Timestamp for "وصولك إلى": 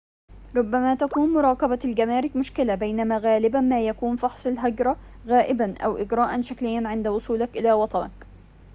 7.07-7.73